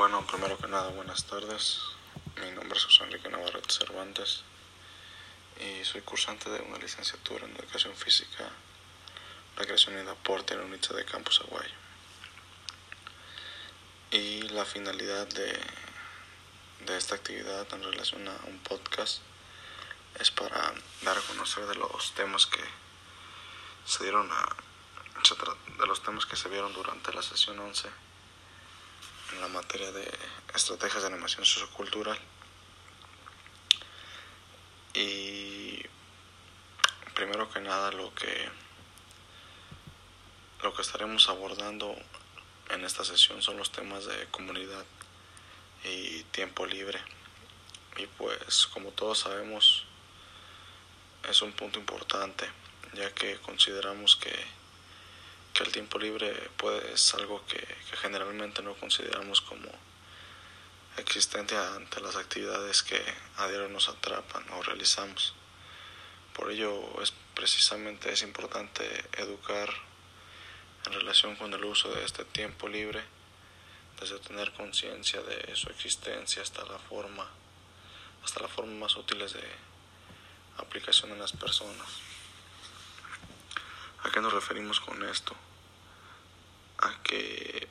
Bueno, 0.00 0.26
primero 0.26 0.56
que 0.56 0.66
nada, 0.66 0.88
buenas 0.92 1.26
tardes. 1.26 1.78
Mi 2.40 2.50
nombre 2.52 2.78
es 2.78 2.86
José 2.86 3.04
Enrique 3.04 3.28
Navarrete 3.28 3.70
Cervantes 3.70 4.44
y 5.60 5.84
soy 5.84 6.00
cursante 6.00 6.48
de 6.48 6.58
una 6.62 6.78
licenciatura 6.78 7.44
en 7.44 7.54
Educación 7.54 7.94
Física, 7.94 8.48
Recreación 9.58 9.98
y 9.98 10.02
Deporte 10.06 10.54
en 10.54 10.60
la 10.60 10.64
Unidad 10.64 10.96
de 10.96 11.04
Campus 11.04 11.42
Aguayo. 11.42 11.74
Y 14.10 14.40
la 14.48 14.64
finalidad 14.64 15.26
de, 15.26 15.60
de 16.86 16.96
esta 16.96 17.16
actividad 17.16 17.66
en 17.74 17.82
relación 17.82 18.26
a 18.26 18.38
un 18.46 18.58
podcast 18.60 19.20
es 20.18 20.30
para 20.30 20.72
dar 21.02 21.18
a 21.18 21.28
conocer 21.28 21.66
de 21.66 21.74
los 21.74 22.14
temas 22.14 22.46
que 22.46 22.64
se 23.84 24.04
dieron 24.04 24.32
a 24.32 24.56
de 25.78 25.86
los 25.86 26.02
temas 26.02 26.24
que 26.24 26.36
se 26.36 26.48
vieron 26.48 26.72
durante 26.72 27.12
la 27.12 27.20
sesión 27.20 27.58
11 27.58 27.86
en 27.86 27.92
la 27.92 28.09
materia 29.52 29.92
de 29.92 30.10
estrategias 30.54 31.02
de 31.02 31.08
animación 31.08 31.44
sociocultural. 31.44 32.18
Y 34.94 35.82
primero 37.14 37.50
que 37.50 37.60
nada 37.60 37.92
lo 37.92 38.14
que 38.14 38.48
lo 40.62 40.74
que 40.74 40.82
estaremos 40.82 41.28
abordando 41.28 41.96
en 42.70 42.84
esta 42.84 43.04
sesión 43.04 43.40
son 43.40 43.56
los 43.56 43.72
temas 43.72 44.04
de 44.04 44.26
comunidad 44.30 44.84
y 45.84 46.22
tiempo 46.24 46.66
libre. 46.66 47.00
Y 47.96 48.06
pues 48.06 48.66
como 48.66 48.90
todos 48.90 49.20
sabemos 49.20 49.84
es 51.28 51.42
un 51.42 51.52
punto 51.52 51.78
importante 51.78 52.48
ya 52.94 53.12
que 53.14 53.38
consideramos 53.38 54.16
que 54.16 54.32
que 55.54 55.64
el 55.64 55.72
tiempo 55.72 55.98
libre 55.98 56.32
puede, 56.56 56.92
es 56.92 57.14
algo 57.14 57.44
que, 57.46 57.60
generalmente 58.02 58.62
no 58.62 58.74
consideramos 58.74 59.40
como 59.40 59.68
existente 60.96 61.56
ante 61.56 62.00
las 62.00 62.16
actividades 62.16 62.82
que 62.82 63.00
a 63.36 63.48
diario 63.48 63.68
nos 63.68 63.88
atrapan 63.88 64.44
o 64.50 64.62
realizamos. 64.62 65.34
Por 66.34 66.50
ello 66.50 67.02
es 67.02 67.12
precisamente 67.34 68.12
es 68.12 68.22
importante 68.22 68.84
educar 69.16 69.68
en 70.86 70.92
relación 70.92 71.36
con 71.36 71.52
el 71.52 71.64
uso 71.64 71.90
de 71.90 72.04
este 72.04 72.24
tiempo 72.24 72.68
libre, 72.68 73.02
desde 74.00 74.18
tener 74.18 74.52
conciencia 74.52 75.20
de 75.22 75.54
su 75.56 75.68
existencia 75.68 76.42
hasta 76.42 76.64
la 76.64 76.78
forma, 76.78 77.28
hasta 78.24 78.40
la 78.40 78.48
forma 78.48 78.72
más 78.72 78.96
útiles 78.96 79.32
de 79.34 79.44
aplicación 80.58 81.10
en 81.12 81.18
las 81.18 81.32
personas. 81.32 81.88
¿A 84.02 84.10
qué 84.10 84.20
nos 84.20 84.32
referimos 84.32 84.80
con 84.80 85.02
esto? 85.02 85.34
A 86.78 87.02
que 87.02 87.68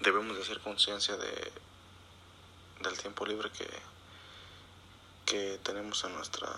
debemos 0.00 0.36
de 0.36 0.42
hacer 0.42 0.60
conciencia 0.60 1.16
de 1.16 1.52
del 2.80 2.98
tiempo 2.98 3.24
libre 3.24 3.50
que, 3.50 3.68
que 5.24 5.58
tenemos 5.62 6.04
en 6.04 6.14
nuestra 6.14 6.48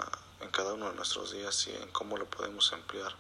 en 0.41 0.51
cada 0.51 0.75
uno 0.75 0.91
de 0.91 0.97
nuestros 0.97 1.33
días 1.33 1.69
y 1.69 1.77
en 1.77 1.89
cómo 1.93 2.17
lo 2.17 2.27
podemos 2.27 2.73
emplear 2.73 3.15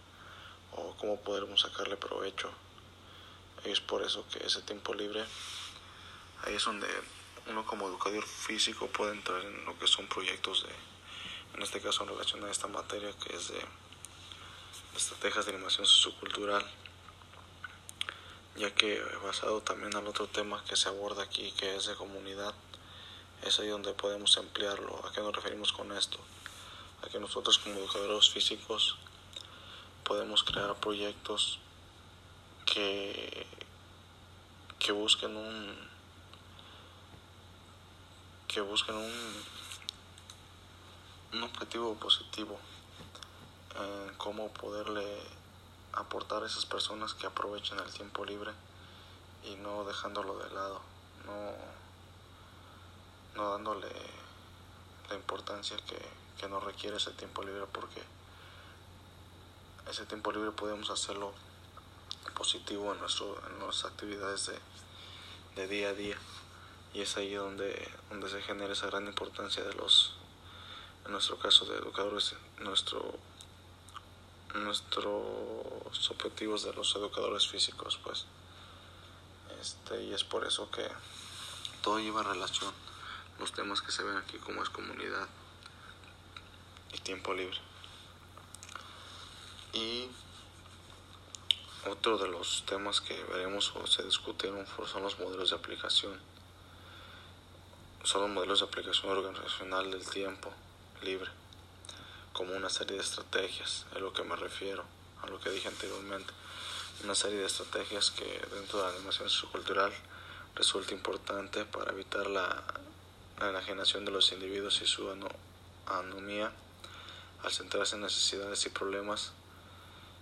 o 0.72 0.96
cómo 0.96 1.20
podemos 1.20 1.60
sacarle 1.60 1.96
provecho. 1.96 2.50
Y 3.64 3.70
es 3.70 3.80
por 3.80 4.02
eso 4.02 4.26
que 4.28 4.44
ese 4.44 4.62
tiempo 4.62 4.94
libre 4.94 5.24
ahí 6.44 6.54
es 6.54 6.64
donde 6.64 6.88
uno 7.46 7.64
como 7.64 7.86
educador 7.86 8.26
físico 8.26 8.88
puede 8.88 9.12
entrar 9.12 9.40
en 9.42 9.64
lo 9.64 9.78
que 9.78 9.86
son 9.86 10.08
proyectos 10.08 10.64
de 10.64 10.74
en 11.54 11.62
este 11.62 11.80
caso 11.80 12.02
en 12.02 12.10
relación 12.10 12.44
a 12.44 12.50
esta 12.50 12.66
materia 12.66 13.12
que 13.18 13.36
es 13.36 13.48
de 13.48 13.60
estrategias 14.96 15.44
de 15.44 15.52
animación 15.52 15.86
sociocultural, 15.86 16.64
ya 18.56 18.74
que 18.74 19.02
basado 19.22 19.60
también 19.60 19.94
al 19.94 20.06
otro 20.06 20.26
tema 20.26 20.64
que 20.64 20.76
se 20.76 20.88
aborda 20.88 21.22
aquí, 21.22 21.52
que 21.52 21.76
es 21.76 21.86
de 21.86 21.94
comunidad, 21.94 22.54
es 23.42 23.58
ahí 23.60 23.68
donde 23.68 23.92
podemos 23.92 24.36
emplearlo. 24.38 25.06
¿A 25.06 25.12
qué 25.12 25.20
nos 25.20 25.36
referimos 25.36 25.72
con 25.72 25.92
esto? 25.92 26.18
A 27.02 27.08
que 27.08 27.20
nosotros 27.20 27.58
como 27.58 27.76
educadores 27.76 28.30
físicos 28.30 28.96
podemos 30.04 30.42
crear 30.42 30.74
proyectos 30.76 31.58
que, 32.64 33.46
que 34.78 34.92
busquen 34.92 35.36
un 35.36 35.96
que 38.48 38.60
busquen 38.62 38.94
un, 38.94 39.44
un 41.34 41.42
objetivo 41.42 41.94
positivo 41.96 42.58
en 43.82 44.14
cómo 44.14 44.48
poderle 44.48 45.04
aportar 45.92 46.42
a 46.42 46.46
esas 46.46 46.66
personas 46.66 47.14
que 47.14 47.26
aprovechen 47.26 47.78
el 47.78 47.92
tiempo 47.92 48.24
libre 48.24 48.52
y 49.44 49.54
no 49.56 49.84
dejándolo 49.84 50.38
de 50.38 50.50
lado, 50.50 50.80
no, 51.26 51.52
no 53.34 53.50
dándole 53.52 53.88
la 55.08 55.14
importancia 55.14 55.76
que, 55.86 55.98
que 56.38 56.48
nos 56.48 56.62
requiere 56.62 56.96
ese 56.96 57.12
tiempo 57.12 57.42
libre 57.42 57.66
porque 57.72 58.02
ese 59.90 60.04
tiempo 60.04 60.32
libre 60.32 60.50
podemos 60.50 60.90
hacerlo 60.90 61.32
positivo 62.36 62.92
en, 62.92 63.00
nuestro, 63.00 63.40
en 63.48 63.58
nuestras 63.58 63.92
actividades 63.92 64.46
de, 64.46 64.58
de 65.56 65.68
día 65.68 65.88
a 65.90 65.92
día. 65.94 66.16
Y 66.92 67.02
es 67.02 67.16
ahí 67.16 67.34
donde, 67.34 67.90
donde 68.10 68.28
se 68.28 68.42
genera 68.42 68.72
esa 68.72 68.86
gran 68.86 69.06
importancia 69.06 69.62
de 69.62 69.74
los, 69.74 70.14
en 71.04 71.12
nuestro 71.12 71.38
caso 71.38 71.64
de 71.66 71.76
educadores, 71.76 72.34
nuestro 72.58 73.14
nuestros 74.64 76.10
objetivos 76.10 76.64
de 76.64 76.72
los 76.72 76.94
educadores 76.96 77.48
físicos, 77.48 77.98
pues. 78.02 78.26
Este, 79.60 80.02
y 80.04 80.12
es 80.12 80.24
por 80.24 80.46
eso 80.46 80.70
que 80.70 80.86
todo 81.82 81.98
lleva 81.98 82.22
relación. 82.22 82.72
Los 83.38 83.52
temas 83.52 83.82
que 83.82 83.92
se 83.92 84.02
ven 84.02 84.16
aquí 84.16 84.38
como 84.38 84.62
es 84.62 84.70
comunidad 84.70 85.28
y 86.92 86.98
tiempo 86.98 87.34
libre. 87.34 87.58
Y 89.72 90.08
otro 91.88 92.18
de 92.18 92.28
los 92.28 92.64
temas 92.66 93.00
que 93.00 93.22
veremos 93.24 93.72
o 93.76 93.86
se 93.86 94.02
discutieron 94.02 94.66
son 94.86 95.02
los 95.02 95.18
modelos 95.18 95.50
de 95.50 95.56
aplicación. 95.56 96.18
Son 98.04 98.22
los 98.22 98.30
modelos 98.30 98.60
de 98.60 98.66
aplicación 98.66 99.12
organizacional 99.12 99.90
del 99.90 100.08
tiempo 100.08 100.52
libre 101.02 101.30
como 102.36 102.52
una 102.54 102.68
serie 102.68 102.98
de 102.98 103.02
estrategias, 103.02 103.86
a 103.94 103.98
lo 103.98 104.12
que 104.12 104.22
me 104.22 104.36
refiero, 104.36 104.84
a 105.22 105.26
lo 105.26 105.40
que 105.40 105.48
dije 105.48 105.68
anteriormente, 105.68 106.34
una 107.02 107.14
serie 107.14 107.38
de 107.38 107.46
estrategias 107.46 108.10
que 108.10 108.26
dentro 108.54 108.78
de 108.78 108.84
la 108.84 108.90
animación 108.94 109.30
sociocultural 109.30 109.90
resulta 110.54 110.92
importante 110.92 111.64
para 111.64 111.92
evitar 111.92 112.26
la, 112.26 112.62
enajenación 113.40 114.04
de 114.04 114.10
los 114.10 114.32
individuos 114.32 114.82
y 114.82 114.86
su 114.86 115.10
anomía 115.86 116.52
al 117.42 117.52
centrarse 117.52 117.96
en 117.96 118.02
necesidades 118.02 118.66
y 118.66 118.70
problemas 118.70 119.32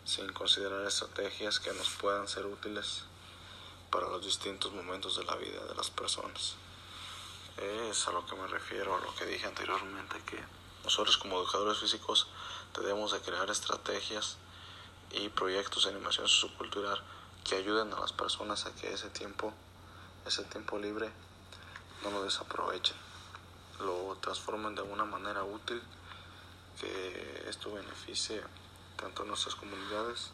sin 0.05 0.33
considerar 0.33 0.87
estrategias 0.87 1.59
que 1.59 1.73
nos 1.73 1.91
puedan 1.91 2.29
ser 2.29 2.47
útiles 2.47 3.03
para 3.91 4.09
los 4.09 4.25
distintos 4.25 4.73
momentos 4.73 5.17
de 5.17 5.25
la 5.25 5.35
vida 5.35 5.65
de 5.65 5.75
las 5.75 5.91
personas. 5.91 6.55
Es 7.57 8.07
a 8.07 8.13
lo 8.13 8.25
que 8.25 8.37
me 8.37 8.47
refiero, 8.47 8.97
a 8.97 9.01
lo 9.01 9.15
que 9.17 9.27
dije 9.27 9.47
anteriormente, 9.47 10.21
que 10.27 10.39
nosotros 10.85 11.17
como 11.17 11.39
educadores 11.39 11.79
físicos 11.79 12.27
debemos 12.79 13.13
de 13.13 13.21
crear 13.21 13.49
estrategias 13.51 14.37
y 15.11 15.29
proyectos 15.31 15.85
de 15.85 15.91
animación 15.91 16.29
sociocultural 16.29 17.03
que 17.43 17.57
ayuden 17.57 17.93
a 17.93 18.01
las 18.01 18.13
personas 18.13 18.67
a 18.67 18.75
que 18.75 18.93
ese 18.93 19.11
tiempo, 19.11 19.53
ese 20.27 20.45
tiempo 20.45 20.79
libre, 20.79 21.11
no 22.03 22.11
lo 22.11 22.23
desaprovechen, 22.25 22.97
lo 23.81 24.17
transformen 24.21 24.75
de 24.75 24.83
una 24.83 25.05
manera 25.05 25.43
útil 25.45 25.81
que 26.81 27.45
esto 27.49 27.73
beneficie 27.73 28.43
tanto 28.97 29.23
a 29.23 29.27
nuestras 29.27 29.55
comunidades 29.55 30.31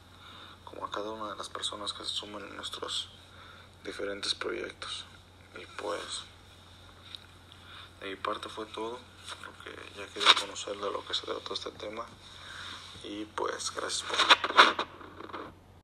como 0.65 0.87
a 0.87 0.91
cada 0.91 1.11
una 1.11 1.31
de 1.31 1.37
las 1.37 1.49
personas 1.49 1.93
que 1.93 2.05
se 2.05 2.11
suman 2.11 2.43
en 2.43 2.57
nuestros 2.57 3.09
diferentes 3.85 4.35
proyectos. 4.35 5.05
Y 5.61 5.67
pues, 5.81 6.23
de 8.01 8.11
mi 8.11 8.17
parte 8.17 8.49
fue 8.49 8.67
todo 8.67 8.99
que 9.65 9.71
ya 9.99 10.07
quería 10.07 10.35
conocer 10.41 10.77
de 10.77 10.91
lo 10.91 11.05
que 11.07 11.15
se 11.15 11.27
trató 11.27 11.55
este 11.55 11.71
tema. 11.73 12.05
Y 13.05 13.25
pues 13.25 13.73
gracias 13.75 14.03
por 14.03 14.90